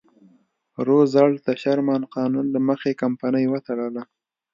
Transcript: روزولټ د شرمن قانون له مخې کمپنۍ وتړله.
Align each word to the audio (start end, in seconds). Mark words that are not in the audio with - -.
روزولټ 0.87 1.39
د 1.47 1.49
شرمن 1.61 2.01
قانون 2.15 2.45
له 2.55 2.59
مخې 2.67 2.99
کمپنۍ 3.01 3.45
وتړله. 3.49 4.03